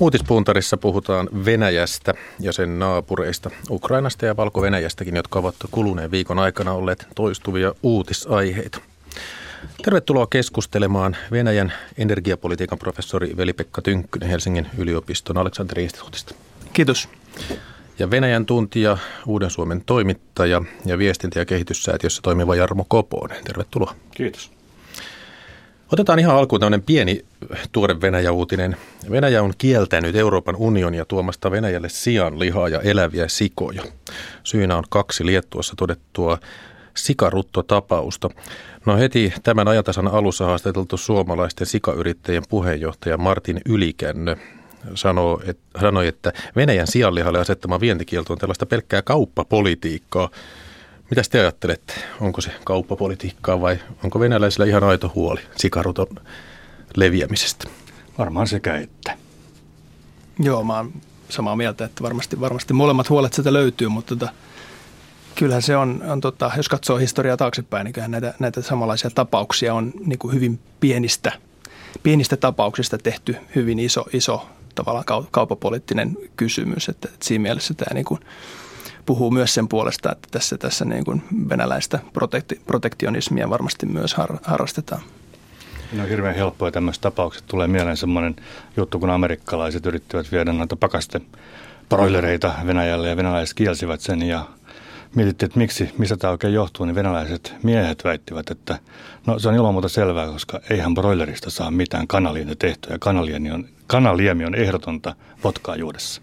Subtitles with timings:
[0.00, 7.06] Uutispuntarissa puhutaan Venäjästä ja sen naapureista, Ukrainasta ja Valko-Venäjästäkin, jotka ovat kuluneen viikon aikana olleet
[7.14, 8.78] toistuvia uutisaiheita.
[9.84, 16.34] Tervetuloa keskustelemaan Venäjän energiapolitiikan professori Veli-Pekka Tynkkynen Helsingin yliopiston Aleksanteri instituutista.
[16.72, 17.08] Kiitos.
[17.98, 23.44] Ja Venäjän tuntija, Uuden Suomen toimittaja ja viestintä- ja kehityssäätiössä toimiva Jarmo Koponen.
[23.44, 23.94] Tervetuloa.
[24.10, 24.50] Kiitos.
[25.92, 27.24] Otetaan ihan alkuun tämmöinen pieni
[27.72, 28.76] tuore Venäjä-uutinen.
[29.10, 33.82] Venäjä on kieltänyt Euroopan unionia tuomasta Venäjälle sian lihaa ja eläviä sikoja.
[34.44, 36.38] Syynä on kaksi Liettuassa todettua
[36.96, 38.30] sikaruttotapausta.
[38.86, 44.36] No heti tämän ajatasan alussa haastateltu suomalaisten sikayrittäjien puheenjohtaja Martin Ylikännö
[44.94, 50.28] sanoi, että Venäjän sianlihalle asettama vientikielto on tällaista pelkkää kauppapolitiikkaa.
[51.10, 51.94] Mitä te ajattelette?
[52.20, 56.06] Onko se kauppapolitiikkaa vai onko venäläisillä ihan aito huoli sikaruton
[56.96, 57.68] leviämisestä?
[58.18, 59.16] Varmaan sekä että.
[60.38, 60.92] Joo, mä oon
[61.28, 64.32] samaa mieltä, että varmasti, varmasti molemmat huolet sieltä löytyy, mutta tota,
[65.34, 69.74] kyllähän se on, on tota, jos katsoo historiaa taaksepäin, niin kyllähän näitä, näitä samanlaisia tapauksia
[69.74, 71.32] on niin kuin hyvin pienistä,
[72.02, 76.88] pienistä tapauksista tehty hyvin iso, iso tavallaan kaupapoliittinen kysymys.
[76.88, 78.20] Että, että siinä mielessä tämä niin kuin
[79.06, 84.36] puhuu myös sen puolesta, että tässä, tässä niin kuin venäläistä protekti, protektionismia varmasti myös har,
[84.42, 85.02] harrastetaan.
[85.92, 87.44] No on hirveän helppoa tämmöiset tapaukset.
[87.46, 88.36] Tulee mieleen semmoinen
[88.76, 91.20] juttu, kun amerikkalaiset yrittivät viedä noita pakaste
[91.88, 94.44] broilereita Venäjälle ja venäläiset kielsivät sen ja
[95.14, 98.78] mietittiin, että miksi, mistä tämä oikein johtuu, niin venäläiset miehet väittivät, että
[99.26, 103.50] no se on ilman muuta selvää, koska eihän broilerista saa mitään kanaliinta tehtyä ja kanaliemi
[103.50, 106.22] on, kanaliemi on ehdotonta potkaa juudessa.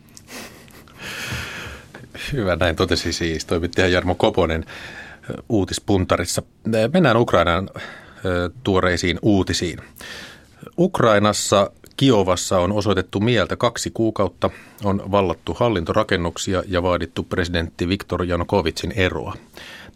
[2.34, 4.66] Hyvä, näin totesi siis toimittaja Jarmo Koponen
[5.50, 6.42] uutispuntarissa.
[6.94, 7.70] Mennään Ukrainan
[8.64, 9.80] tuoreisiin uutisiin.
[10.78, 14.50] Ukrainassa Kiovassa on osoitettu mieltä kaksi kuukautta,
[14.84, 19.34] on vallattu hallintorakennuksia ja vaadittu presidentti Viktor Janukovitsin eroa.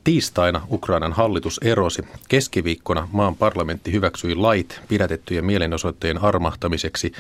[0.04, 2.02] Tiistaina Ukrainan hallitus erosi.
[2.30, 7.12] Keskiviikkona maan parlamentti hyväksyi lait pidätettyjen mielenosoittajien armahtamiseksi.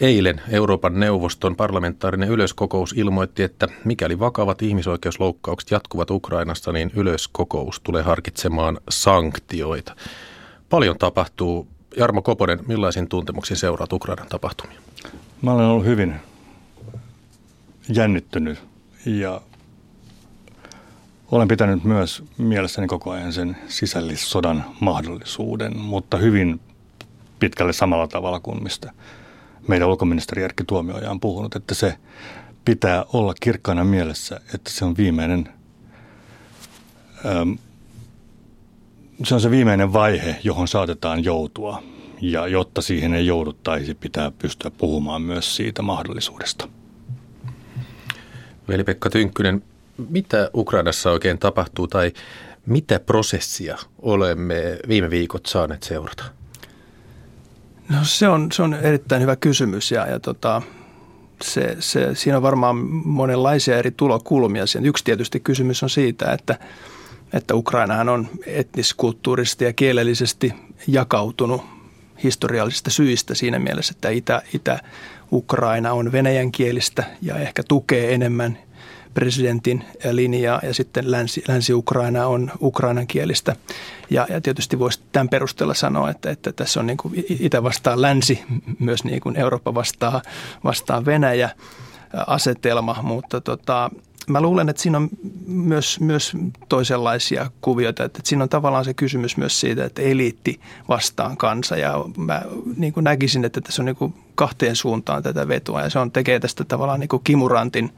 [0.00, 8.02] Eilen Euroopan neuvoston parlamentaarinen yleiskokous ilmoitti, että mikäli vakavat ihmisoikeusloukkaukset jatkuvat Ukrainassa, niin yleiskokous tulee
[8.02, 9.96] harkitsemaan sanktioita.
[10.70, 14.78] Paljon tapahtuu Jarmo Koponen, millaisin tuntemuksin seuraat Ukrainan tapahtumia?
[15.42, 16.14] Mä olen ollut hyvin
[17.88, 18.58] jännittynyt
[19.06, 19.40] ja
[21.30, 26.60] olen pitänyt myös mielessäni koko ajan sen sisällissodan mahdollisuuden, mutta hyvin
[27.38, 28.92] pitkälle samalla tavalla kuin mistä
[29.68, 31.96] meidän ulkoministeri Erkki Tuomioja on puhunut, että se
[32.64, 35.48] pitää olla kirkkaana mielessä, että se on viimeinen
[39.24, 41.82] se on se viimeinen vaihe, johon saatetaan joutua.
[42.20, 46.68] Ja jotta siihen ei jouduttaisi, pitää pystyä puhumaan myös siitä mahdollisuudesta.
[48.68, 49.62] Veli-Pekka Tynkkynen,
[50.08, 52.12] mitä Ukrainassa oikein tapahtuu tai
[52.66, 56.24] mitä prosessia olemme viime viikot saaneet seurata?
[57.88, 60.62] No se on, se on erittäin hyvä kysymys ja, ja tota,
[61.42, 64.64] se, se, siinä on varmaan monenlaisia eri tulokulmia.
[64.82, 66.58] Yksi tietysti kysymys on siitä, että–
[67.32, 70.52] että Ukrainahan on etniskulttuurisesti ja kielellisesti
[70.86, 71.62] jakautunut
[72.22, 78.58] historiallisista syistä siinä mielessä, että Itä, Itä-Ukraina on venäjänkielistä ja ehkä tukee enemmän
[79.16, 83.56] presidentin linjaa ja sitten Länsi, Länsi-Ukraina on ukrainankielistä.
[84.10, 88.02] Ja, ja tietysti voisi tämän perusteella sanoa, että, että tässä on niin kuin Itä vastaa
[88.02, 88.44] Länsi,
[88.78, 90.22] myös niin kuin Eurooppa vastaa,
[90.64, 91.50] vastaa Venäjä
[92.26, 93.90] asetelma, mutta tota,
[94.26, 95.08] mä luulen, että siinä on
[95.46, 96.32] myös, myös
[96.68, 98.04] toisenlaisia kuvioita.
[98.04, 101.76] Että, että siinä on tavallaan se kysymys myös siitä, että eliitti vastaan kansa.
[101.76, 102.42] Ja mä
[102.76, 105.82] niin kuin näkisin, että tässä on niin kuin kahteen suuntaan tätä vetoa.
[105.82, 107.92] Ja se on, tekee tästä tavallaan niin kuin kimurantin,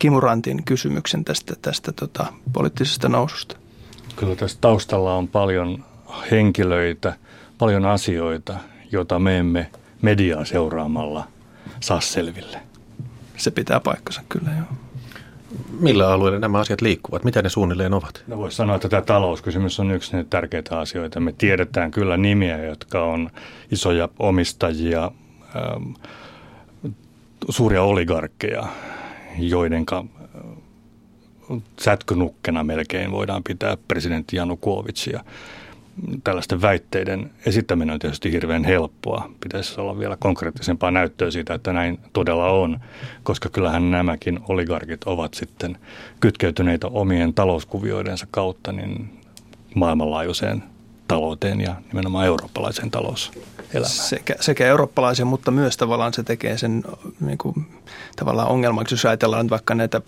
[0.00, 3.56] kimurantin kysymyksen tästä, tästä tota, poliittisesta noususta.
[4.16, 5.84] Kyllä tässä taustalla on paljon
[6.30, 7.16] henkilöitä,
[7.58, 8.56] paljon asioita,
[8.92, 9.70] joita me emme
[10.02, 11.28] mediaa seuraamalla
[11.80, 12.58] saa selville.
[13.36, 14.66] Se pitää paikkansa kyllä, joo.
[15.80, 17.24] Millä alueilla nämä asiat liikkuvat?
[17.24, 18.24] Mitä ne suunnilleen ovat?
[18.26, 21.20] No voisi sanoa, että tämä talouskysymys on yksi niitä tärkeitä asioita.
[21.20, 23.30] Me tiedetään kyllä nimiä, jotka on
[23.70, 25.10] isoja omistajia,
[25.56, 25.92] ähm,
[27.48, 28.66] suuria oligarkkeja,
[29.38, 29.86] joiden
[31.80, 35.24] sätkynukkena melkein voidaan pitää presidentti Janukovicia
[36.24, 39.30] tällaisten väitteiden esittäminen on tietysti hirveän helppoa.
[39.40, 42.80] Pitäisi olla vielä konkreettisempaa näyttöä siitä, että näin todella on,
[43.22, 45.78] koska kyllähän nämäkin oligarkit ovat sitten
[46.20, 49.10] kytkeytyneitä omien talouskuvioidensa kautta niin
[49.74, 50.62] maailmanlaajuiseen
[51.10, 53.50] talouteen ja nimenomaan eurooppalaiseen talouselämään.
[53.84, 56.84] Sekä, sekä eurooppalaisen, mutta myös tavallaan se tekee sen
[57.20, 57.66] niin kuin,
[58.16, 60.00] tavallaan ongelmaksi, jos ajatellaan vaikka näitä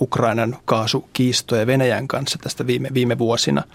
[0.00, 3.62] Ukrainan kaasukiistoja Venäjän kanssa tästä viime, viime vuosina–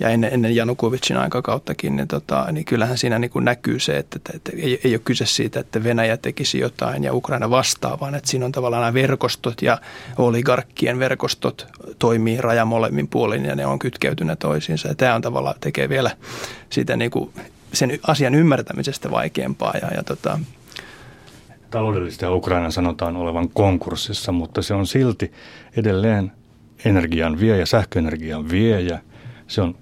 [0.00, 4.16] ja ennen, ennen Janukovicin aikakauttakin, niin, tota, niin kyllähän siinä niin kuin näkyy se, että,
[4.16, 8.14] että, että ei, ei ole kyse siitä, että Venäjä tekisi jotain ja Ukraina vastaa, vaan
[8.14, 9.78] että siinä on tavallaan nämä verkostot ja
[10.18, 11.66] oligarkkien verkostot
[11.98, 14.88] toimii raja molemmin puolin ja ne on kytkeytyneet toisiinsa.
[14.88, 16.10] Ja tämä on tavallaan tekee vielä
[16.70, 17.30] siitä niin kuin
[17.72, 20.38] sen asian ymmärtämisestä vaikeampaa ja, ja tota,
[21.74, 25.32] Taloudellisesti Ukraina sanotaan olevan konkurssissa, mutta se on silti
[25.76, 26.32] edelleen
[26.84, 29.00] energian viejä, sähköenergian viejä.
[29.46, 29.74] Se on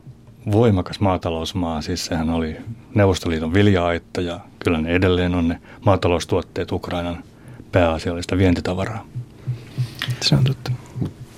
[0.52, 2.56] voimakas maatalousmaa, siis sehän oli
[2.94, 7.24] Neuvostoliiton vilja-aitta ja kyllä ne edelleen on ne maataloustuotteet Ukrainan
[7.72, 9.06] pääasiallista vientitavaraa.
[10.20, 10.72] Se on totta.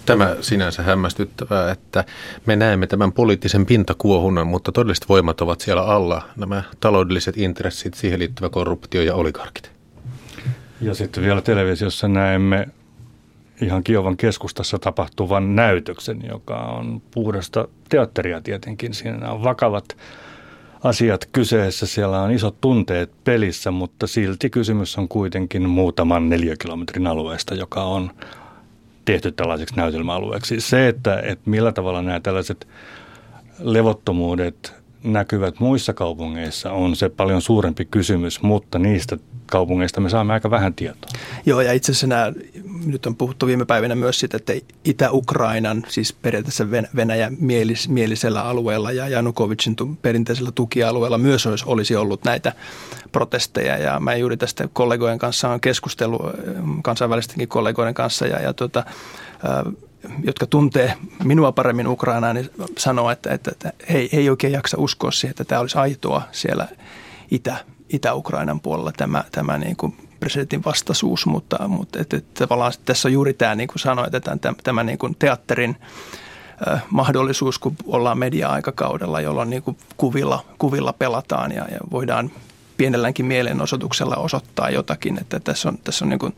[0.07, 2.05] Tämä sinänsä hämmästyttävää, että
[2.47, 8.19] me näemme tämän poliittisen pintakuohunnan, mutta todelliset voimat ovat siellä alla, nämä taloudelliset intressit, siihen
[8.19, 9.71] liittyvä korruptio ja oligarkit.
[10.81, 12.69] Ja sitten vielä televisiossa näemme
[13.63, 18.95] ihan Kiovan keskustassa tapahtuvan näytöksen, joka on puhdasta teatteria tietenkin.
[18.95, 19.97] Siinä on vakavat
[20.85, 27.55] asiat kyseessä, siellä on isot tunteet pelissä, mutta silti kysymys on kuitenkin muutaman neliökilometrin alueesta,
[27.55, 28.11] joka on
[29.05, 30.61] tehty tällaiseksi näytelmäalueeksi.
[30.61, 32.69] Se, että, että millä tavalla nämä tällaiset
[33.59, 39.17] levottomuudet näkyvät muissa kaupungeissa on se paljon suurempi kysymys, mutta niistä
[39.47, 41.11] kaupungeista me saamme aika vähän tietoa.
[41.47, 42.33] Joo, ja itse asiassa nämä,
[42.87, 44.53] nyt on puhuttu viime päivinä myös siitä, että
[44.85, 52.25] Itä-Ukrainan, siis periaatteessa Venäjän mielis, mielisellä alueella ja Janukovicin perinteisellä tukialueella myös olisi, olisi ollut
[52.25, 52.53] näitä
[53.13, 53.79] protesteja.
[53.79, 56.23] Ja mä juuri tästä kollegojen kanssa on keskustellut,
[56.83, 58.85] kansainvälistenkin kollegoiden kanssa, ja, ja tota,
[60.25, 65.11] jotka tuntee minua paremmin Ukrainaa, niin sanoo, että, että, että he, ei oikein jaksa uskoa
[65.11, 66.69] siihen, että tämä olisi aitoa siellä
[67.31, 67.57] Itä,
[67.89, 73.13] Itä-Ukrainan puolella tämä, tämä niin kuin presidentin vastaisuus, mutta, mutta että, että tavallaan tässä on
[73.13, 75.77] juuri tämä, niin kuin sanoit, että tämä, tämä niin kuin teatterin
[76.69, 82.31] äh, mahdollisuus, kun ollaan media-aikakaudella, jolloin niin kuin kuvilla, kuvilla pelataan ja, ja voidaan
[82.77, 86.37] pienelläänkin mielenosoituksella osoittaa jotakin, että tässä on, tässä on niin kuin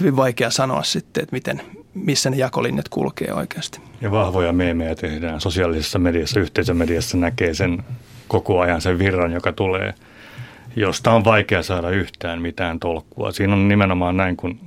[0.00, 1.62] hyvin vaikea sanoa sitten, että miten,
[2.04, 3.80] missä ne jakolinjat kulkee oikeasti.
[4.00, 7.84] Ja vahvoja meemejä tehdään sosiaalisessa mediassa, yhteisömediassa näkee sen
[8.28, 9.94] koko ajan sen virran, joka tulee,
[10.76, 13.32] josta on vaikea saada yhtään mitään tolkkua.
[13.32, 14.58] Siinä on nimenomaan näin, kun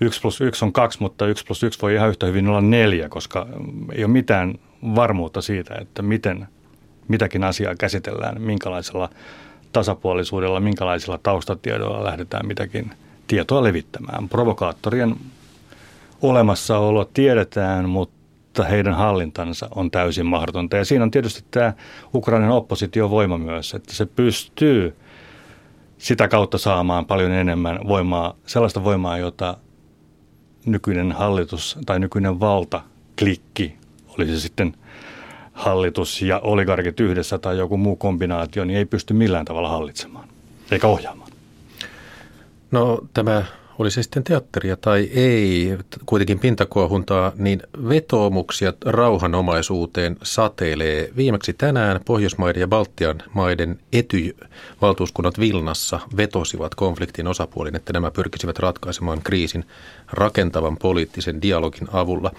[0.00, 3.08] 1 plus 1 on 2, mutta 1 plus 1 voi ihan yhtä hyvin olla neljä,
[3.08, 3.46] koska
[3.92, 4.54] ei ole mitään
[4.94, 6.46] varmuutta siitä, että miten
[7.08, 9.10] mitäkin asiaa käsitellään, minkälaisella
[9.72, 12.90] tasapuolisuudella, minkälaisilla taustatiedoilla lähdetään mitäkin
[13.26, 14.28] tietoa levittämään.
[14.28, 15.16] Provokaattorien
[16.22, 20.76] olemassaolo tiedetään, mutta heidän hallintansa on täysin mahdotonta.
[20.76, 21.72] Ja siinä on tietysti tämä
[22.14, 24.96] Ukrainan oppositiovoima myös, että se pystyy
[25.98, 29.56] sitä kautta saamaan paljon enemmän voimaa, sellaista voimaa, jota
[30.66, 32.80] nykyinen hallitus tai nykyinen valta,
[33.18, 33.76] klikki,
[34.18, 34.76] oli se sitten
[35.52, 40.28] hallitus ja oligarkit yhdessä tai joku muu kombinaatio, niin ei pysty millään tavalla hallitsemaan
[40.70, 41.30] eikä ohjaamaan.
[42.70, 43.44] No tämä
[43.78, 51.10] oli se sitten teatteria tai ei, kuitenkin pintakuohuntaa, niin vetoomuksia rauhanomaisuuteen sateilee.
[51.16, 59.22] Viimeksi tänään Pohjoismaiden ja Baltian maiden ety-valtuuskunnat Vilnassa vetosivat konfliktin osapuolin, että nämä pyrkisivät ratkaisemaan
[59.22, 59.64] kriisin
[60.12, 62.30] rakentavan poliittisen dialogin avulla.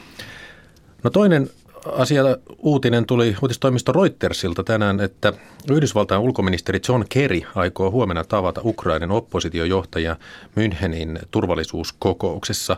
[1.03, 1.49] No toinen
[1.91, 2.23] asia,
[2.57, 5.33] uutinen tuli uutistoimisto Reutersilta tänään, että
[5.71, 10.15] Yhdysvaltain ulkoministeri John Kerry aikoo huomenna tavata Ukrainan oppositiojohtaja
[10.55, 12.77] Münchenin turvallisuuskokouksessa.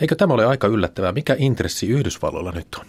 [0.00, 1.12] Eikö tämä ole aika yllättävää?
[1.12, 2.86] Mikä intressi Yhdysvalloilla nyt on?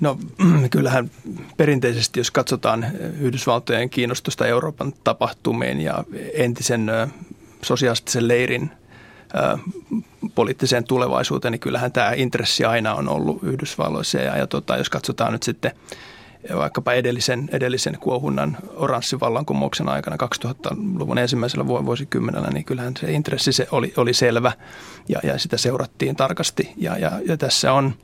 [0.00, 0.18] No
[0.70, 1.10] kyllähän
[1.56, 2.86] perinteisesti, jos katsotaan
[3.20, 6.90] Yhdysvaltojen kiinnostusta Euroopan tapahtumiin ja entisen
[7.62, 8.70] sosiaalisten leirin–
[10.34, 14.18] poliittiseen tulevaisuuteen, niin kyllähän tämä intressi aina on ollut Yhdysvalloissa.
[14.18, 15.72] Ja, ja tota, jos katsotaan nyt sitten
[16.54, 23.68] vaikkapa edellisen, edellisen kuohunnan oranssin vallankumouksen aikana 2000-luvun ensimmäisellä vuosikymmenellä, niin kyllähän se intressi se
[23.70, 24.52] oli, oli selvä
[25.08, 26.72] ja, ja sitä seurattiin tarkasti.
[26.76, 27.94] Ja, ja, ja tässä on,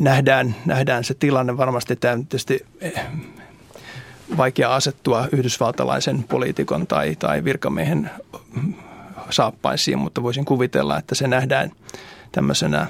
[0.00, 3.06] nähdään, nähdään se tilanne varmasti tämä tietysti eh,
[4.36, 8.10] vaikea asettua yhdysvaltalaisen poliitikon tai, tai virkamiehen
[9.30, 11.70] saappaisiin, mutta voisin kuvitella, että se nähdään
[12.32, 12.86] tämmöisenä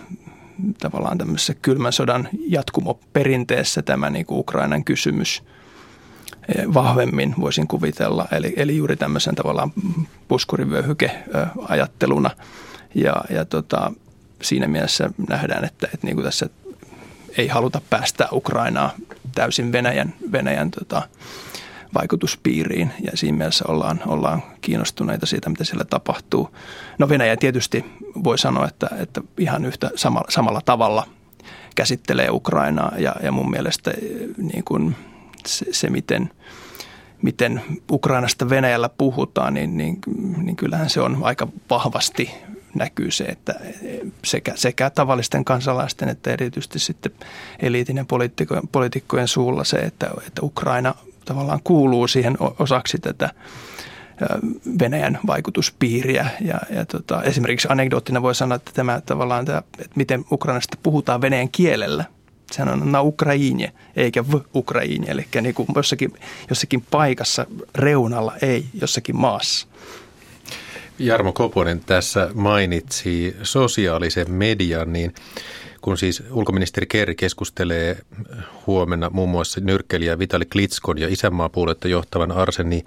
[0.78, 5.42] tavallaan tämmöisessä kylmän sodan jatkumoperinteessä tämä niin kuin Ukrainan kysymys
[6.48, 8.28] eh, vahvemmin voisin kuvitella.
[8.32, 9.72] Eli, eli juuri tämmöisen tavallaan
[10.28, 11.10] puskurivyöhyke
[11.68, 12.30] ajatteluna.
[12.94, 13.92] Ja, ja tota,
[14.42, 16.48] siinä mielessä nähdään, että, että niin kuin tässä
[17.38, 18.90] ei haluta päästä Ukrainaa
[19.34, 21.02] täysin Venäjän, Venäjän tota,
[21.94, 26.56] vaikutuspiiriin ja siinä mielessä ollaan, ollaan kiinnostuneita siitä, mitä siellä tapahtuu.
[26.98, 27.84] No Venäjä tietysti
[28.24, 31.06] voi sanoa, että, että ihan yhtä samalla, samalla tavalla
[31.74, 33.92] käsittelee Ukrainaa ja, ja mun mielestä
[34.36, 34.96] niin kuin
[35.46, 36.30] se, se miten,
[37.22, 39.98] miten Ukrainasta Venäjällä puhutaan, niin, niin,
[40.42, 42.30] niin kyllähän se on aika vahvasti
[42.74, 43.54] näkyy se, että
[44.24, 47.12] sekä, sekä tavallisten kansalaisten että erityisesti sitten
[47.60, 48.04] eliitin ja
[48.72, 50.94] poliitikkojen suulla se, että, että Ukraina
[51.24, 53.30] tavallaan kuuluu siihen osaksi tätä
[54.78, 56.30] Venäjän vaikutuspiiriä.
[56.40, 61.20] Ja, ja tota, esimerkiksi anekdoottina voi sanoa, että tämä tavallaan, tämä, että miten Ukrainasta puhutaan
[61.20, 62.04] venäjän kielellä.
[62.52, 66.12] Sehän on na Ukraine, eikä v Ukraine, eli niin kuin jossakin,
[66.48, 69.66] jossakin paikassa reunalla, ei jossakin maassa.
[70.98, 75.14] Jarmo Koponen tässä mainitsi sosiaalisen median, niin
[75.80, 77.96] kun siis ulkoministeri Kerry keskustelee
[78.66, 82.84] huomenna muun muassa nyrkkelijä Vitali Klitskon ja isänmaapuoletta johtavan Arseni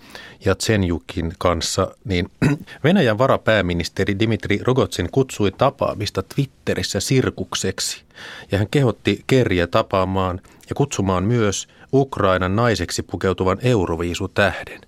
[0.58, 2.30] Tsenjukin kanssa, niin
[2.84, 8.04] Venäjän varapääministeri Dimitri Rogotsin kutsui tapaamista Twitterissä sirkukseksi.
[8.52, 14.82] Ja hän kehotti Kerriä tapaamaan ja kutsumaan myös Ukrainan naiseksi pukeutuvan Euroviisu-tähden.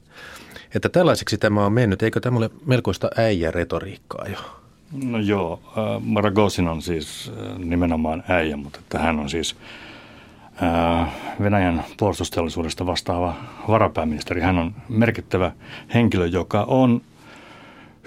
[0.75, 4.37] Että tällaiseksi tämä on mennyt, eikö tämä ole melkoista äijä-retoriikkaa jo?
[5.03, 9.55] No joo, äh, Maragosin on siis äh, nimenomaan äijä, mutta että hän on siis
[10.63, 11.09] äh,
[11.41, 13.35] Venäjän puolustusteollisuudesta vastaava
[13.67, 14.41] varapääministeri.
[14.41, 15.51] Hän on merkittävä
[15.93, 17.01] henkilö, joka on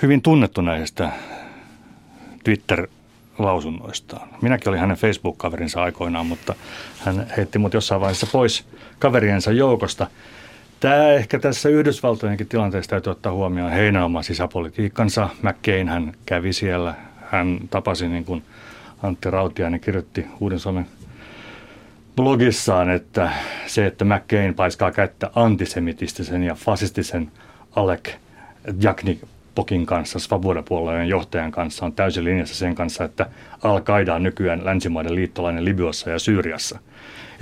[0.02, 1.12] hyvin tunnettu näistä
[2.44, 4.28] Twitter-lausunnoistaan.
[4.42, 6.54] Minäkin olin hänen Facebook-kaverinsa aikoinaan, mutta
[7.04, 8.64] hän heitti mut jossain vaiheessa pois
[8.98, 10.06] kaveriensa joukosta–
[10.82, 15.28] Tämä ehkä tässä Yhdysvaltojenkin tilanteessa täytyy ottaa huomioon heidän oma sisäpolitiikkansa.
[15.42, 16.94] McCain hän kävi siellä,
[17.30, 18.42] hän tapasi niin kuin
[19.02, 20.86] Antti Rautiainen kirjoitti Uuden Suomen
[22.16, 23.30] blogissaan, että
[23.66, 27.30] se, että McCain paiskaa kättä antisemitistisen ja fasistisen
[27.76, 28.10] Alec
[29.54, 33.26] Pokin kanssa, Svaboda-puolueen johtajan kanssa, on täysin linjassa sen kanssa, että
[33.62, 36.78] Al-Qaida on nykyään länsimaiden liittolainen Libyassa ja Syyriassa–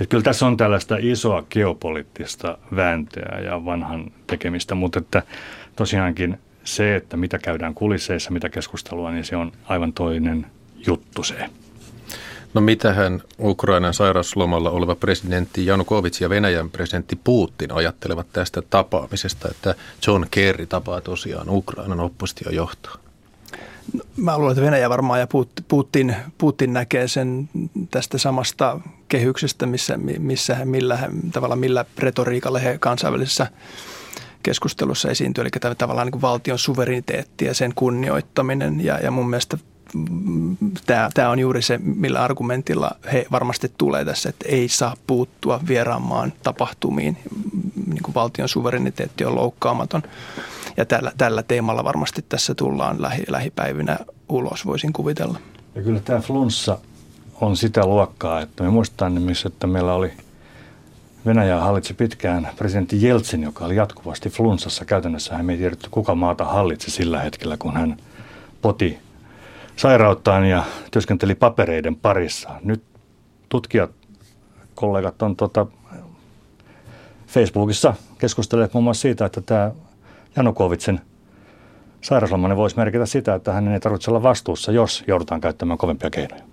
[0.01, 5.23] että kyllä tässä on tällaista isoa geopoliittista vääntöä ja vanhan tekemistä, mutta että
[5.75, 10.45] tosiaankin se, että mitä käydään kulisseissa, mitä keskustelua, niin se on aivan toinen
[10.87, 11.49] juttu se.
[12.53, 19.75] No mitähän Ukrainan sairauslomalla oleva presidentti Janukovic ja Venäjän presidentti Putin ajattelevat tästä tapaamisesta, että
[20.07, 23.10] John Kerry tapaa tosiaan Ukrainan oppositiojohtoa?
[24.17, 25.27] Mä luulen, että Venäjä varmaan ja
[25.67, 27.49] Putin, Putin näkee sen
[27.91, 33.47] tästä samasta kehyksestä, missä, missä millä, tavalla millä retoriikalla he kansainvälisessä
[34.43, 38.85] keskustelussa esiintyy, eli tavallaan niin kuin valtion suvereniteetti ja sen kunnioittaminen.
[38.85, 39.57] Ja, ja mun mielestä
[40.85, 45.59] tämä, tämä on juuri se, millä argumentilla he varmasti tulee tässä, että ei saa puuttua
[45.67, 47.17] vieraan maan tapahtumiin.
[47.87, 50.03] Niin kuin valtion suvereniteetti on loukkaamaton.
[50.77, 53.97] Ja tällä, tällä teemalla varmasti tässä tullaan lähi, lähipäivinä
[54.29, 55.39] ulos, voisin kuvitella.
[55.75, 56.77] Ja kyllä tämä flunssa
[57.41, 60.11] on sitä luokkaa, että me muistetaan nimissä, että meillä oli
[61.25, 64.85] Venäjä hallitsi pitkään presidentti Jeltsin, joka oli jatkuvasti flunssassa.
[64.85, 67.97] Käytännössä hän ei tiedetty, kuka maata hallitsi sillä hetkellä, kun hän
[68.61, 68.99] poti
[69.75, 72.49] sairauttaan ja työskenteli papereiden parissa.
[72.63, 72.83] Nyt
[73.49, 73.91] tutkijat,
[74.75, 75.67] kollegat on tota
[77.27, 79.71] Facebookissa keskustelleet muun muassa siitä, että tämä
[80.35, 81.01] Janukovitsen
[82.01, 86.43] sairauslomainen voisi merkitä sitä, että hänen ei tarvitse olla vastuussa, jos joudutaan käyttämään kovempia keinoja.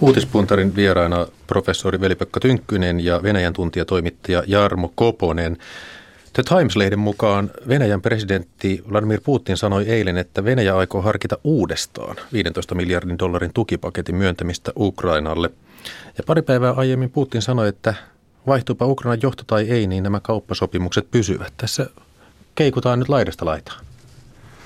[0.00, 5.56] Uutispuntarin vieraana professori Veli-Pekka Tynkkynen ja Venäjän tuntijatoimittaja Jarmo Koponen.
[6.32, 12.74] The Times-lehden mukaan Venäjän presidentti Vladimir Putin sanoi eilen, että Venäjä aikoo harkita uudestaan 15
[12.74, 15.50] miljardin dollarin tukipaketin myöntämistä Ukrainalle.
[16.18, 17.94] Ja pari päivää aiemmin Putin sanoi, että
[18.46, 21.52] vaihtuupa Ukrainan johto tai ei, niin nämä kauppasopimukset pysyvät.
[21.56, 21.86] Tässä
[22.54, 23.84] keikutaan nyt laidasta laitaan.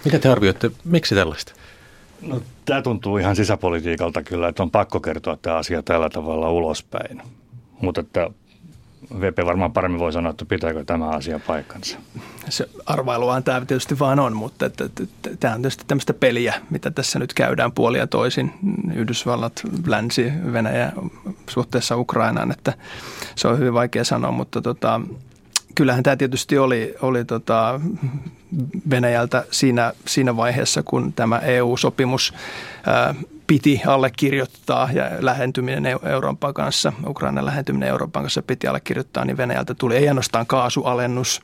[0.05, 1.53] Mitä te arvioitte, miksi tällaista?
[2.23, 7.23] No, tämä tuntuu ihan sisäpolitiikalta kyllä, että on pakko kertoa tämä asia tällä tavalla ulospäin.
[7.81, 8.31] Mutta että
[9.21, 11.99] VP varmaan paremmin voi sanoa, että pitääkö tämä asia paikkansa.
[12.49, 16.55] Se arvailuaan tämä tietysti vaan on, mutta että, että, että, tämä on tietysti tämmöistä peliä,
[16.71, 18.53] mitä tässä nyt käydään puolia toisin.
[18.95, 20.93] Yhdysvallat, Länsi, Venäjä
[21.49, 22.73] suhteessa Ukrainaan, että
[23.37, 25.01] se on hyvin vaikea sanoa, mutta tota,
[25.77, 27.81] kyllähän tämä tietysti oli, oli tota
[28.91, 32.35] Venäjältä siinä, siinä vaiheessa, kun tämä EU-sopimus
[32.87, 33.15] ää,
[33.47, 39.97] piti allekirjoittaa ja lähentyminen Euroopan kanssa, Ukrainan lähentyminen Euroopan kanssa piti allekirjoittaa, niin Venäjältä tuli
[39.97, 41.43] ei ainoastaan kaasualennus,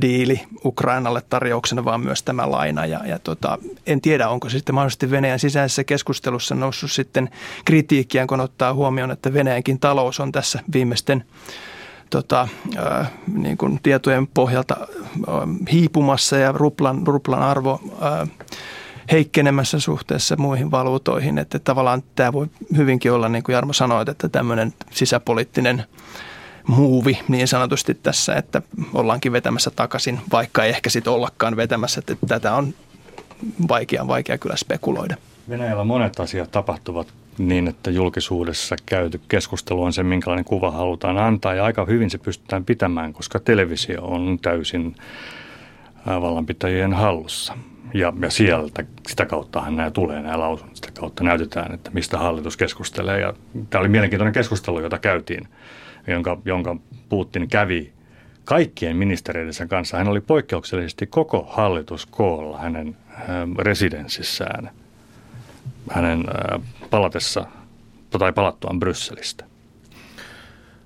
[0.00, 2.86] diili Ukrainalle tarjouksena, vaan myös tämä laina.
[2.86, 7.30] Ja, ja tota, en tiedä, onko se sitten mahdollisesti Venäjän sisäisessä keskustelussa noussut sitten
[7.64, 11.24] kritiikkiä, kun ottaa huomioon, että Venäjänkin talous on tässä viimeisten
[12.10, 12.48] tota,
[12.78, 15.34] äh, niin kuin tietojen pohjalta äh,
[15.72, 18.28] hiipumassa ja ruplan, ruplan arvo äh,
[19.12, 21.38] heikkenemässä suhteessa muihin valuutoihin.
[21.38, 22.46] Että tavallaan tämä voi
[22.76, 25.84] hyvinkin olla, niin kuin Jarmo sanoi, että tämmöinen sisäpoliittinen
[26.66, 28.62] muuvi niin sanotusti tässä, että
[28.94, 31.98] ollaankin vetämässä takaisin, vaikka ei ehkä sitten ollakaan vetämässä.
[31.98, 32.74] Että tätä on
[33.68, 35.16] vaikea, vaikea kyllä spekuloida.
[35.48, 37.06] Venäjällä monet asiat tapahtuvat
[37.38, 41.54] niin, että julkisuudessa käyty keskustelu on se, minkälainen kuva halutaan antaa.
[41.54, 44.94] Ja aika hyvin se pystytään pitämään, koska televisio on täysin
[46.06, 47.58] vallanpitäjien hallussa.
[47.94, 52.56] Ja, ja sieltä, sitä kauttahan nämä tulee, nämä lausunnot, sitä kautta näytetään, että mistä hallitus
[52.56, 53.20] keskustelee.
[53.20, 53.34] Ja
[53.70, 55.48] tämä oli mielenkiintoinen keskustelu, jota käytiin,
[56.06, 56.76] jonka, jonka
[57.08, 57.92] Putin kävi
[58.44, 59.96] kaikkien ministereidensä kanssa.
[59.96, 62.96] Hän oli poikkeuksellisesti koko hallitus koolla hänen
[63.58, 64.70] residenssissään,
[65.90, 66.24] hänen
[66.96, 67.46] palatessa
[68.18, 69.44] tai palattuaan Brysselistä.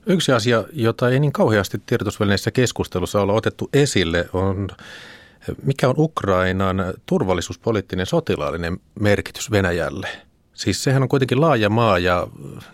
[0.07, 4.69] Yksi asia, jota ei niin kauheasti tiedotusvälineissä keskustelussa olla otettu esille, on
[5.63, 10.09] mikä on Ukrainan turvallisuuspoliittinen sotilaallinen merkitys Venäjälle?
[10.55, 12.27] Siis sehän on kuitenkin laaja maa ja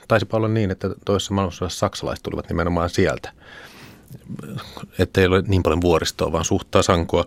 [0.08, 3.32] taisi olla niin, että toisessa maailmassa saksalaiset tulivat nimenomaan sieltä.
[4.98, 7.24] Että ei ole niin paljon vuoristoa, vaan suhtaa sankoa.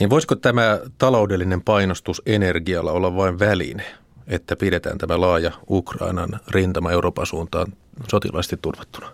[0.00, 3.84] Niin voisiko tämä taloudellinen painostus energialla olla vain väline,
[4.26, 7.72] että pidetään tämä laaja Ukrainan rintama Euroopan suuntaan
[8.10, 9.06] sotilaisesti turvattuna?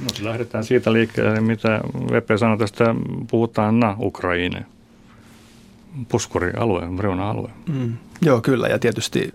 [0.00, 1.80] No, lähdetään siitä liikkeelle, mitä
[2.12, 2.94] Vepe sanoi tästä,
[3.30, 4.66] puhutaan na Ukraine
[6.08, 7.50] puskurialue, reuna-alue.
[7.68, 7.96] Mm.
[8.22, 8.68] Joo, kyllä.
[8.68, 9.32] Ja tietysti,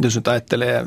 [0.00, 0.86] jos nyt ajattelee,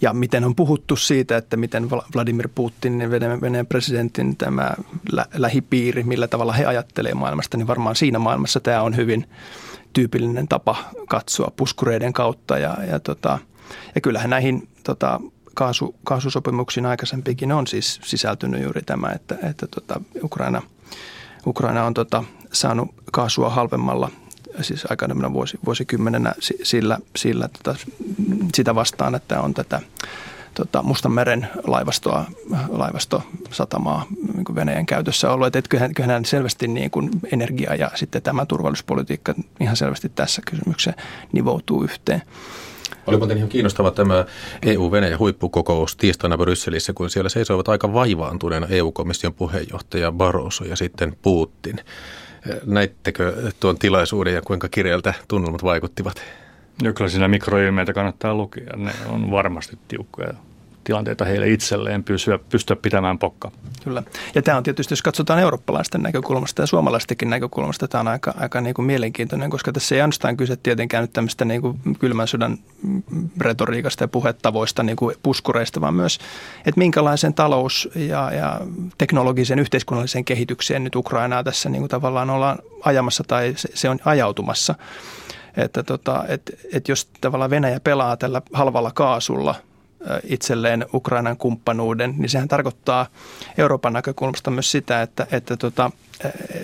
[0.00, 4.70] ja miten on puhuttu siitä, että miten Vladimir Putin, Venäjän presidentin tämä
[5.12, 9.26] lä- lähipiiri, millä tavalla he ajattelee maailmasta, niin varmaan siinä maailmassa tämä on hyvin
[9.98, 10.76] tyypillinen tapa
[11.08, 12.58] katsoa puskureiden kautta.
[12.58, 13.38] Ja, ja, tota,
[13.94, 15.20] ja kyllähän näihin tota,
[15.54, 20.62] kaasu, kaasusopimuksiin aikaisempikin on siis sisältynyt juuri tämä, että, että tota, Ukraina,
[21.46, 24.10] Ukraina on tota, saanut kaasua halvemmalla
[24.60, 27.78] siis aikana vuosi, vuosikymmenenä sillä, sillä tota,
[28.54, 29.80] sitä vastaan, että on tätä
[30.58, 32.24] tota, Mustanmeren laivastoa,
[32.68, 35.56] laivastosatamaa niin kuin Venäjän käytössä ollut.
[35.56, 40.92] Että kyllähän, kyllähän selvästi niin kuin energia ja sitten tämä turvallisuuspolitiikka ihan selvästi tässä kysymyksessä
[41.32, 42.22] nivoutuu yhteen.
[43.06, 44.24] Oli muuten ihan kiinnostava tämä
[44.62, 51.80] EU-Venäjä huippukokous tiistaina Brysselissä, kun siellä seisoivat aika vaivaantuneena EU-komission puheenjohtaja Barroso ja sitten Putin.
[52.66, 56.22] Näittekö tuon tilaisuuden ja kuinka kirjalta tunnelmat vaikuttivat?
[56.82, 58.76] Ja kyllä siinä mikroilmeitä kannattaa lukea.
[58.76, 60.34] Ne on varmasti tiukkoja
[60.88, 63.50] tilanteita heille itselleen pysyä, pystyä pitämään pokka.
[63.84, 64.02] Kyllä.
[64.34, 68.60] Ja tämä on tietysti, jos katsotaan eurooppalaisten näkökulmasta ja suomalaistenkin näkökulmasta, tämä on aika, aika
[68.60, 72.58] niin kuin mielenkiintoinen, koska tässä ei ainoastaan kyse tietenkään nyt tämmöistä niin kuin kylmän sydän
[73.40, 76.18] retoriikasta ja puhetavoista, niin kuin puskureista, vaan myös,
[76.58, 78.60] että minkälaisen talous- ja, ja
[78.98, 83.98] teknologisen yhteiskunnallisen kehitykseen nyt Ukrainaa tässä niin kuin tavallaan ollaan ajamassa tai se, se on
[84.04, 84.74] ajautumassa.
[85.56, 89.54] Että tota, et, et jos tavallaan Venäjä pelaa tällä halvalla kaasulla–
[90.24, 93.06] itselleen Ukrainan kumppanuuden, niin sehän tarkoittaa
[93.58, 95.90] Euroopan näkökulmasta myös sitä, että, että, tota,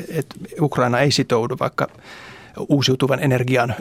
[0.08, 1.88] että Ukraina ei sitoudu vaikka
[2.68, 3.74] uusiutuvan energian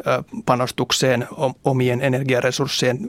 [0.46, 1.28] panostukseen,
[1.64, 3.00] omien energiaresurssien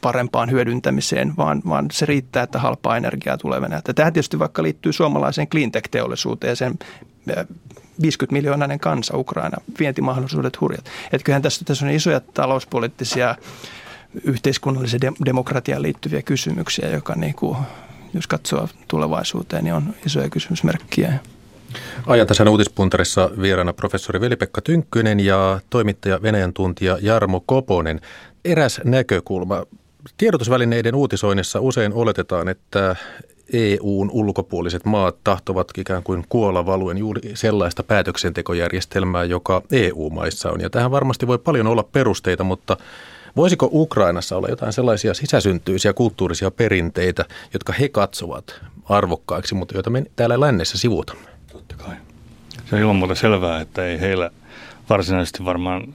[0.00, 3.92] parempaan hyödyntämiseen, vaan, vaan se riittää, että halpaa energiaa tulee Venäjältä.
[3.92, 6.78] Tämä tietysti vaikka liittyy suomalaiseen cleantech-teollisuuteen ja sen
[8.02, 10.84] 50 miljoonainen kansa Ukraina, vientimahdollisuudet hurjat.
[11.12, 13.34] Että kyllähän tässä, tässä on isoja talouspoliittisia
[14.24, 17.56] yhteiskunnallisen demokratiaan liittyviä kysymyksiä, joka niin kuin,
[18.14, 21.18] jos katsoo tulevaisuuteen, niin on isoja kysymysmerkkiä.
[22.06, 28.00] Ajantasan uutispuntarissa vieraana professori Veli-Pekka Tynkkynen ja toimittaja Venäjän tuntija Jarmo Koponen.
[28.44, 29.62] Eräs näkökulma.
[30.16, 32.96] Tiedotusvälineiden uutisoinnissa usein oletetaan, että
[33.52, 40.60] EUn ulkopuoliset maat tahtovat ikään kuin kuolla valuen juuri sellaista päätöksentekojärjestelmää, joka EU-maissa on.
[40.60, 42.76] Ja tähän varmasti voi paljon olla perusteita, mutta
[43.36, 50.04] Voisiko Ukrainassa olla jotain sellaisia sisäsyntyisiä kulttuurisia perinteitä, jotka he katsovat arvokkaiksi, mutta joita me
[50.16, 51.28] täällä lännessä sivutamme?
[51.52, 51.94] Totta kai.
[52.64, 54.30] Se on ilman muuta selvää, että ei heillä
[54.90, 55.94] varsinaisesti varmaan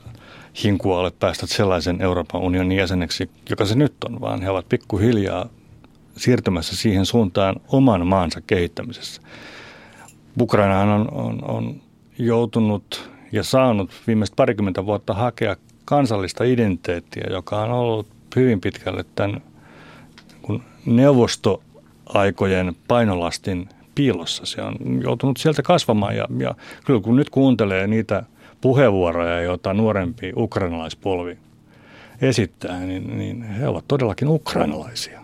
[0.64, 5.50] hinkua ole päästä sellaisen Euroopan unionin jäseneksi, joka se nyt on, vaan he ovat pikkuhiljaa
[6.18, 9.22] siirtymässä siihen suuntaan oman maansa kehittämisessä.
[10.42, 11.82] Ukrainahan on, on, on
[12.18, 15.56] joutunut ja saanut viimeiset parikymmentä vuotta hakea
[15.90, 19.42] kansallista identiteettiä, joka on ollut hyvin pitkälle tämän
[20.42, 24.46] kun neuvostoaikojen painolastin piilossa.
[24.46, 28.24] Se on joutunut sieltä kasvamaan ja, ja kyllä kun nyt kuuntelee niitä
[28.62, 31.38] puheenvuoroja, joita nuorempi ukrainalaispolvi
[32.22, 35.22] esittää, niin, niin he ovat todellakin ukrainalaisia.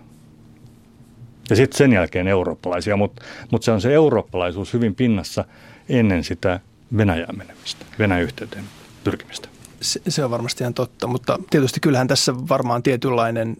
[1.50, 5.46] Ja sitten sen jälkeen eurooppalaisia, mutta mut se on se eurooppalaisuus hyvin pinnassa
[5.90, 6.60] ennen sitä
[6.98, 8.64] Venäjään menemistä, Venäjän yhteyteen
[9.04, 9.55] pyrkimistä.
[9.86, 13.58] Se, on varmasti ihan totta, mutta tietysti kyllähän tässä varmaan tietynlainen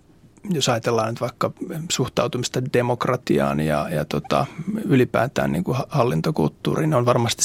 [0.50, 1.52] jos ajatellaan nyt vaikka
[1.92, 4.46] suhtautumista demokratiaan ja, ja tota,
[4.86, 7.44] ylipäätään niin kuin hallintokulttuuriin, on varmasti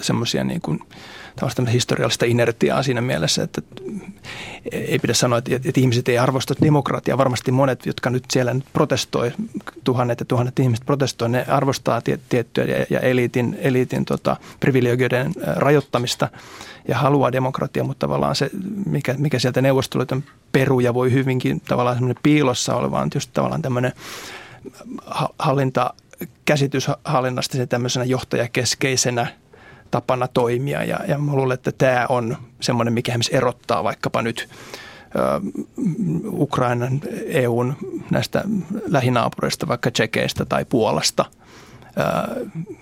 [0.00, 0.80] semmoisia niin kuin,
[1.72, 3.62] historiallista inertiaa siinä mielessä, että
[4.72, 7.18] ei pidä sanoa, että, että ihmiset ei arvosta demokratiaa.
[7.18, 9.32] Varmasti monet, jotka nyt siellä nyt protestoi,
[9.84, 16.28] tuhannet ja tuhannet ihmiset protestoi, ne arvostaa tiettyä ja, ja eliitin, eliitin tota, privilegioiden rajoittamista
[16.88, 18.50] ja haluaa demokratiaa, mutta tavallaan se,
[18.86, 23.92] mikä, mikä sieltä neuvostoliiton peruja voi hyvinkin tavallaan semmoinen piilossa oleva, on just tavallaan tämmöinen
[25.38, 25.94] hallinta,
[26.44, 29.26] käsitys hallinnasta se tämmöisenä johtajakeskeisenä
[29.90, 30.84] tapana toimia.
[30.84, 34.48] Ja, ja mä luulen, että tämä on semmoinen, mikä esimerkiksi erottaa vaikkapa nyt
[36.32, 37.76] Ukrainan, EUn
[38.10, 38.44] näistä
[38.86, 41.24] lähinaapureista, vaikka Tsekeistä tai Puolasta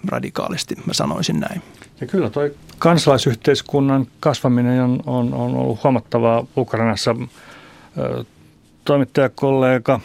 [0.09, 1.63] radikaalisti, mä sanoisin näin.
[2.01, 2.43] Ja kyllä tuo
[2.79, 7.17] kansalaisyhteiskunnan kasvaminen on, on, on ollut huomattavaa Ukrainassa.
[8.85, 10.01] Toimittajakollega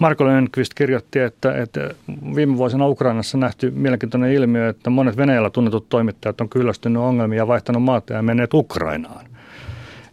[0.00, 1.94] Marko Lönnqvist kirjoitti, että, että
[2.34, 7.46] viime vuosina Ukrainassa nähty mielenkiintoinen ilmiö, että monet Venäjällä tunnetut toimittajat on kyllästynyt ongelmia ja
[7.46, 9.26] vaihtanut maata ja menneet Ukrainaan.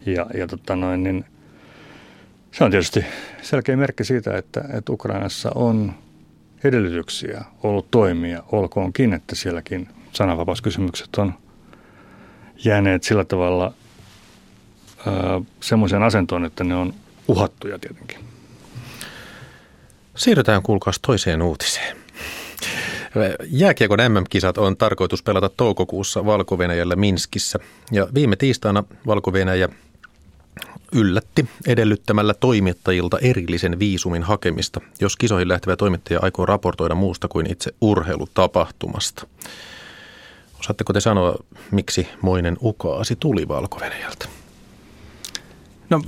[0.06, 1.24] Ja, ja tota noin, niin
[2.52, 3.04] se on tietysti
[3.42, 5.92] selkeä merkki siitä, että, että Ukrainassa on
[6.64, 11.34] edellytyksiä ollut toimia, olkoonkin, että sielläkin sananvapauskysymykset on
[12.64, 13.72] jääneet sillä tavalla
[15.60, 16.94] semmoiseen asentoon, että ne on
[17.28, 18.37] uhattuja tietenkin.
[20.18, 21.96] Siirrytään kuulkaas toiseen uutiseen.
[23.50, 26.58] Jääkiekon MM-kisat on tarkoitus pelata toukokuussa valko
[26.96, 27.58] Minskissä.
[27.92, 29.32] Ja viime tiistaina valko
[30.92, 37.74] yllätti edellyttämällä toimittajilta erillisen viisumin hakemista, jos kisoihin lähtevä toimittaja aikoo raportoida muusta kuin itse
[37.80, 39.26] urheilutapahtumasta.
[40.60, 41.36] Osaatteko te sanoa,
[41.70, 44.37] miksi moinen ukaasi tuli valko -Venäjältä?
[45.90, 46.02] No,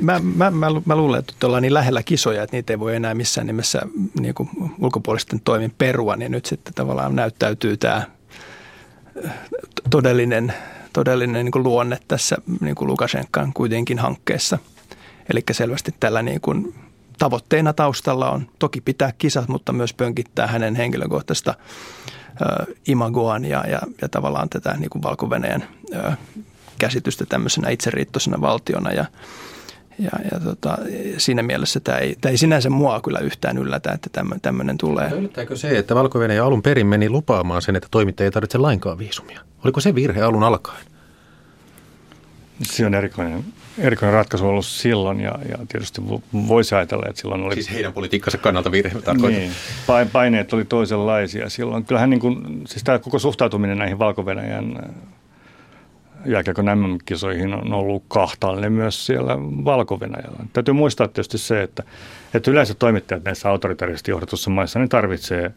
[0.00, 3.14] mä, mä, mä, mä luulen, että ollaan niin lähellä kisoja, että niitä ei voi enää
[3.14, 3.82] missään nimessä
[4.20, 8.02] niin kuin ulkopuolisten toimin perua, niin nyt sitten tavallaan näyttäytyy tämä
[9.90, 10.54] todellinen,
[10.92, 14.58] todellinen niin kuin luonne tässä niin kuin Lukashenkan kuitenkin hankkeessa.
[15.30, 16.74] Eli selvästi tällä niin kuin
[17.18, 21.54] tavoitteena taustalla on toki pitää kisat, mutta myös pönkittää hänen henkilökohtaista
[22.86, 25.64] imagoaan ja, ja, ja tavallaan tätä niin kuin Valko-Venäjän
[26.80, 29.04] käsitystä tämmöisenä itseriittoisena valtiona ja,
[29.98, 30.78] ja, ja tota,
[31.18, 35.10] siinä mielessä tämä ei, tämä ei sinänsä mua kyllä yhtään yllätä, että tämmöinen tulee.
[35.10, 39.40] yllättääkö se, että valko alun perin meni lupaamaan sen, että toimittaja ei tarvitse lainkaan viisumia?
[39.64, 40.84] Oliko se virhe alun alkaen?
[42.62, 43.44] Se on erikoinen,
[43.78, 46.02] erikoinen ratkaisu ollut silloin ja, ja tietysti
[46.48, 47.54] voisi ajatella, että silloin oli...
[47.54, 49.52] Siis heidän politiikkansa kannalta virhe Niin,
[50.12, 51.84] paineet oli toisenlaisia silloin.
[51.84, 54.24] Kyllähän niin kuin, siis tämä koko suhtautuminen näihin valko
[56.24, 60.46] jääkiekon MM-kisoihin on ollut kahtaallinen myös siellä valko -Venäjällä.
[60.52, 61.82] Täytyy muistaa tietysti se, että,
[62.34, 65.50] että yleensä toimittajat näissä autoritaarisesti johdetussa maissa niin tarvitsee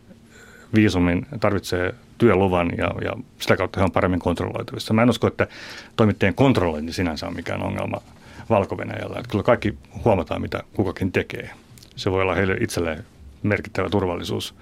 [0.76, 4.94] viisumin, tarvitsee työluvan ja, ja sitä kautta he on paremmin kontrolloitavissa.
[4.94, 5.48] Mä en usko, että
[5.96, 8.02] toimittajien kontrollointi sinänsä on mikään ongelma
[8.50, 8.78] valko.
[9.32, 11.50] Kyllä kaikki huomataan, mitä kukakin tekee.
[11.96, 13.06] Se voi olla heille itselleen
[13.44, 14.56] merkittävä turvallisuus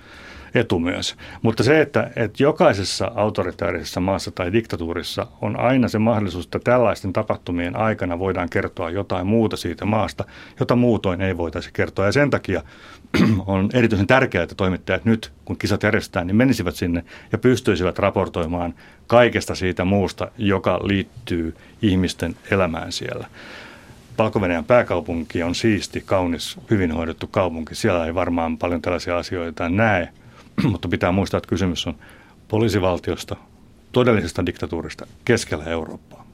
[0.53, 1.15] etu myös.
[1.41, 7.13] Mutta se, että, että jokaisessa autoritaarisessa maassa tai diktatuurissa on aina se mahdollisuus, että tällaisten
[7.13, 10.25] tapahtumien aikana voidaan kertoa jotain muuta siitä maasta,
[10.59, 12.05] jota muutoin ei voitaisi kertoa.
[12.05, 12.63] Ja sen takia
[13.47, 18.73] on erityisen tärkeää, että toimittajat nyt, kun kisat järjestetään, niin menisivät sinne ja pystyisivät raportoimaan
[19.07, 23.27] kaikesta siitä muusta, joka liittyy ihmisten elämään siellä.
[24.17, 27.75] valko pääkaupunki on siisti, kaunis, hyvin hoidettu kaupunki.
[27.75, 30.09] Siellä ei varmaan paljon tällaisia asioita näe,
[30.71, 31.95] mutta pitää muistaa, että kysymys on
[32.47, 33.35] poliisivaltiosta,
[33.91, 36.25] todellisesta diktatuurista keskellä Eurooppaa.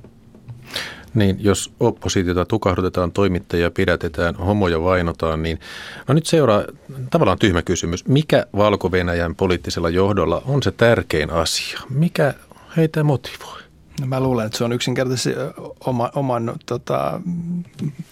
[1.13, 5.60] Niin, jos oppositiota tukahdutetaan, toimittajia pidätetään, homoja vainotaan, niin
[6.08, 6.63] no nyt seuraa
[7.10, 8.08] tavallaan tyhmä kysymys.
[8.08, 8.91] Mikä valko
[9.36, 11.80] poliittisella johdolla on se tärkein asia?
[11.89, 12.34] Mikä
[12.77, 13.66] heitä motivoi?
[14.01, 15.39] No mä luulen, että se on yksinkertaisesti
[15.86, 17.21] oma, oman tota,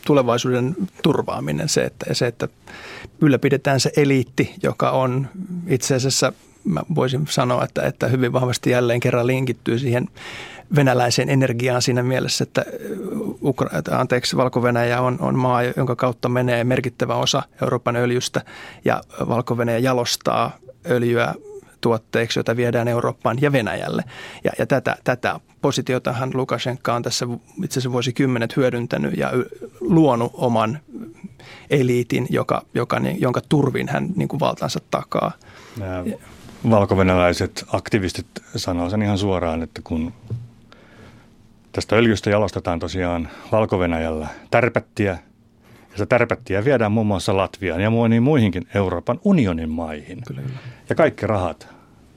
[0.05, 2.47] tulevaisuuden turvaaminen, se että, se, että
[3.21, 5.27] ylläpidetään se eliitti, joka on
[5.67, 6.33] itse asiassa
[6.65, 10.07] mä voisin sanoa, että, että hyvin vahvasti jälleen kerran linkittyy siihen
[10.75, 12.65] venäläiseen energiaan siinä mielessä, että,
[13.43, 18.41] Ukra- anteeksi, Valko-Venäjä on, on maa, jonka kautta menee merkittävä osa Euroopan öljystä
[18.85, 20.57] ja Valko-Venäjä jalostaa
[20.89, 21.33] öljyä
[21.85, 24.03] tuotteiksi, joita viedään Eurooppaan ja Venäjälle.
[24.43, 27.25] Ja, ja tätä, tätä positiotahan Lukashenka on tässä
[27.63, 29.31] itse asiassa vuosikymmenet hyödyntänyt ja
[29.79, 30.79] luonut oman
[31.69, 35.31] eliitin, joka, joka, jonka turvin hän niin kuin valtansa takaa.
[35.79, 36.03] Nämä
[36.69, 40.13] valkovenäläiset aktivistit sanoo sen ihan suoraan, että kun
[41.71, 43.77] tästä öljystä jalostetaan tosiaan valko
[44.51, 45.17] tärpättiä,
[45.91, 50.21] ja se tärpättiä viedään muun muassa Latviaan ja moniin muihinkin Euroopan unionin maihin.
[50.27, 50.59] Kyllä, kyllä.
[50.89, 51.74] Ja kaikki rahat,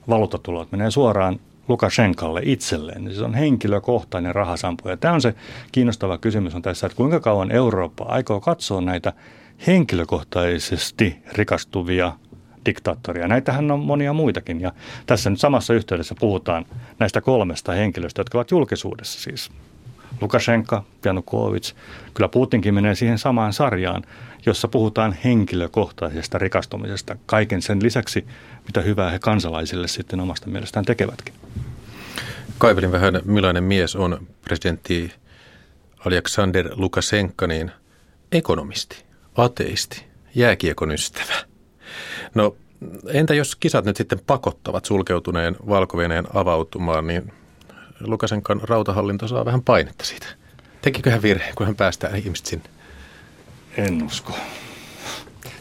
[0.09, 3.03] valuutatulot menee suoraan Lukashenkalle itselleen.
[3.03, 4.89] Niin se on henkilökohtainen rahasampo.
[4.89, 5.35] Ja tämä on se
[5.71, 9.13] kiinnostava kysymys on tässä, että kuinka kauan Eurooppa aikoo katsoa näitä
[9.67, 12.13] henkilökohtaisesti rikastuvia
[12.65, 13.27] diktaattoria.
[13.27, 14.71] Näitähän on monia muitakin ja
[15.05, 16.65] tässä nyt samassa yhteydessä puhutaan
[16.99, 19.51] näistä kolmesta henkilöstä, jotka ovat julkisuudessa siis.
[20.21, 21.73] Lukashenka, Janukovic,
[22.13, 24.03] kyllä Putinkin menee siihen samaan sarjaan,
[24.45, 28.25] jossa puhutaan henkilökohtaisesta rikastumisesta kaiken sen lisäksi,
[28.65, 31.33] mitä hyvää he kansalaisille sitten omasta mielestään tekevätkin.
[32.57, 35.13] Kaivelin vähän, millainen mies on presidentti
[36.05, 37.71] Aleksander Lukashenka, niin
[38.31, 39.03] ekonomisti,
[39.35, 40.05] ateisti,
[40.35, 41.33] jääkiekon ystävä.
[42.35, 42.55] No
[43.07, 45.97] entä jos kisat nyt sitten pakottavat sulkeutuneen valko
[46.33, 47.33] avautumaan, niin
[48.01, 50.27] Lukasenkan rautahallinto saa vähän painetta siitä.
[50.81, 52.69] Tekikö hän virheen, kun hän päästää ihmiset sinne?
[53.77, 54.33] En usko.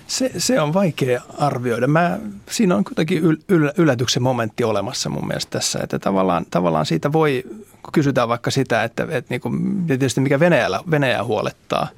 [0.07, 1.87] Se, se on vaikea arvioida.
[1.87, 2.18] Mä,
[2.51, 7.12] siinä on kuitenkin yl, yl, yllätyksen momentti olemassa mun mielestä tässä, että tavallaan, tavallaan siitä
[7.12, 7.44] voi,
[7.83, 11.88] kun kysytään vaikka sitä, että, että niin kuin, tietysti mikä Venäjällä, Venäjä huolettaa,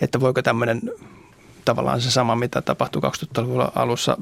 [0.00, 0.82] että voiko tämmöinen
[1.64, 4.16] tavallaan se sama, mitä tapahtui 2000-luvun alussa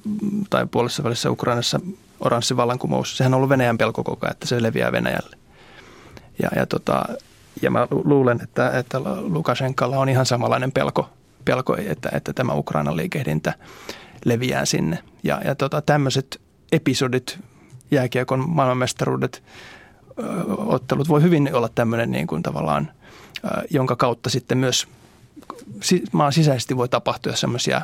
[0.51, 1.81] tai puolessa välissä Ukrainassa
[2.21, 3.17] oranssi vallankumous.
[3.17, 5.37] Sehän on ollut Venäjän pelko koko ajan, että se leviää Venäjälle.
[6.43, 7.05] Ja, ja, tota,
[7.63, 11.11] ja mä luulen, että, että Lukashenkalla on ihan samanlainen pelko,
[11.45, 13.55] pelko että, että tämä Ukrainan liikehdintä
[14.25, 14.99] leviää sinne.
[15.23, 16.41] Ja, ja tota, tämmöiset
[16.73, 17.39] episodit,
[17.91, 19.43] jääkiekon maailmanmestaruudet,
[20.67, 22.91] ottelut voi hyvin olla tämmöinen niin kuin tavallaan,
[23.71, 24.89] jonka kautta sitten myös
[26.13, 27.83] maan sisäisesti voi tapahtua semmoisia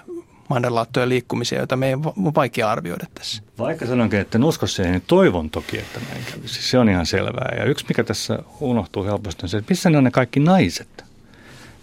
[0.48, 3.42] mannerlaattojen liikkumisia, joita meidän on vaikea arvioida tässä.
[3.58, 6.62] Vaikka sanonkin, että en usko siihen, niin toivon toki, että näin kävisi.
[6.62, 7.54] Se on ihan selvää.
[7.58, 11.04] Ja yksi, mikä tässä unohtuu helposti, on se, että missä ne on ne kaikki naiset,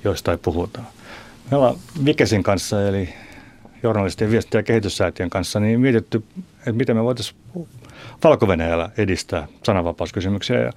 [0.04, 0.82] joista ei puhuta.
[1.52, 1.76] Me ollaan
[2.06, 3.10] Vikesin kanssa, eli
[3.84, 6.24] journalistien viesti- ja kehityssäätiön kanssa, niin mietitty,
[6.60, 7.40] että miten me voitaisiin
[8.24, 8.48] valko
[8.98, 10.60] edistää sananvapauskysymyksiä.
[10.60, 10.72] Ja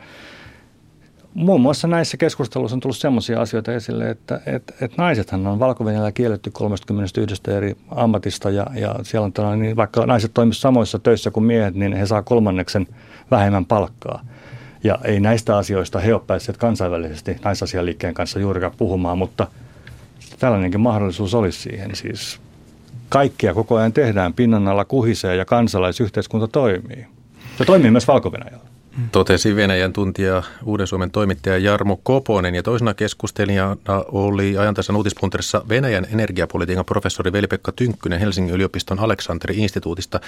[1.38, 5.84] Muun muassa näissä keskusteluissa on tullut sellaisia asioita esille, että, että, että naisethan on valko
[6.14, 11.30] kielletty 31 eri ammatista ja, ja siellä on tällainen, niin vaikka naiset toimisivat samoissa töissä
[11.30, 12.86] kuin miehet, niin he saa kolmanneksen
[13.30, 14.24] vähemmän palkkaa.
[14.84, 19.46] Ja ei näistä asioista he ole päässeet kansainvälisesti naisasialiikkeen kanssa juurikaan puhumaan, mutta
[20.38, 21.96] tällainenkin mahdollisuus olisi siihen.
[21.96, 22.40] Siis
[23.08, 27.06] kaikkia koko ajan tehdään, pinnan alla kuhisee ja kansalaisyhteiskunta toimii.
[27.58, 28.67] Se toimii myös valko -Venäjällä.
[29.12, 33.76] Totesi Venäjän tuntija Uuden Suomen toimittaja Jarmo Koponen ja toisena keskustelijana
[34.08, 40.20] oli ajantasan uutispunterissa Venäjän energiapolitiikan professori Veli-Pekka Tynkkynen Helsingin yliopiston Aleksanteri-instituutista.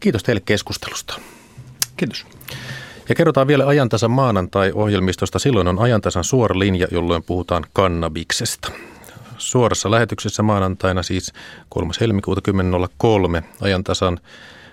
[0.00, 1.20] Kiitos teille keskustelusta.
[1.96, 2.26] Kiitos.
[3.08, 5.38] Ja kerrotaan vielä ajantasan maanantai-ohjelmistosta.
[5.38, 8.72] Silloin on ajantasan suora linja, jolloin puhutaan kannabiksesta.
[9.38, 11.32] Suorassa lähetyksessä maanantaina siis
[11.68, 11.92] 3.
[12.00, 12.52] helmikuuta
[13.38, 14.20] 10.03 ajantasan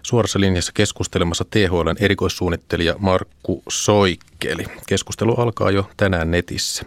[0.04, 4.66] suorassa linjassa keskustelemassa THLn erikoissuunnittelija Markku Soikkeli.
[4.88, 6.86] Keskustelu alkaa jo tänään netissä.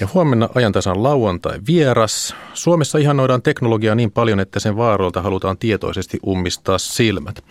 [0.00, 2.34] Ja huomenna ajantasan lauantai vieras.
[2.54, 7.44] Suomessa ihanoidaan teknologiaa niin paljon, että sen vaaroilta halutaan tietoisesti ummistaa silmät.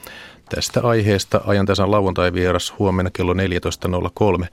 [0.50, 4.48] Tästä aiheesta ajantasan lauantai vieras huomenna kello 14.03.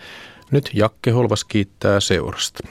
[0.50, 2.68] Nyt Jakke Holvas kiittää seurasta.